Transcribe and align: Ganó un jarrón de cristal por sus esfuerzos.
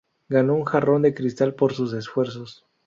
Ganó 0.29 0.55
un 0.55 0.65
jarrón 0.65 1.03
de 1.03 1.13
cristal 1.13 1.53
por 1.53 1.73
sus 1.73 1.93
esfuerzos. 1.93 2.65